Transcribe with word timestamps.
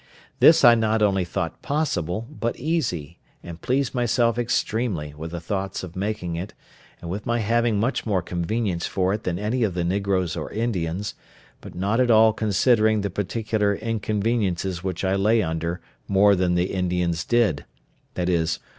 This 0.39 0.65
I 0.65 0.73
not 0.73 1.03
only 1.03 1.23
thought 1.23 1.61
possible, 1.61 2.27
but 2.31 2.57
easy, 2.57 3.19
and 3.43 3.61
pleased 3.61 3.93
myself 3.93 4.39
extremely 4.39 5.13
with 5.15 5.29
the 5.29 5.39
thoughts 5.39 5.83
of 5.83 5.95
making 5.95 6.35
it, 6.37 6.55
and 7.01 7.11
with 7.11 7.27
my 7.27 7.37
having 7.37 7.79
much 7.79 8.03
more 8.03 8.23
convenience 8.23 8.87
for 8.87 9.13
it 9.13 9.25
than 9.25 9.37
any 9.37 9.61
of 9.61 9.75
the 9.75 9.83
negroes 9.83 10.35
or 10.35 10.49
Indians; 10.51 11.13
but 11.61 11.75
not 11.75 11.99
at 11.99 12.09
all 12.09 12.33
considering 12.33 13.01
the 13.01 13.11
particular 13.11 13.75
inconveniences 13.75 14.83
which 14.83 15.03
I 15.03 15.13
lay 15.15 15.43
under 15.43 15.81
more 16.07 16.35
than 16.35 16.55
the 16.55 16.73
Indians 16.73 17.23
did—viz. 17.23 18.57